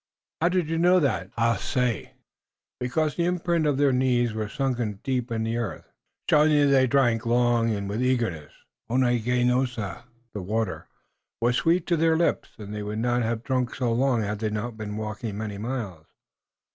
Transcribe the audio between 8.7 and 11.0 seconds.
Oneganosa (the water)